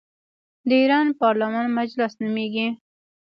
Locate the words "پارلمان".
1.21-1.65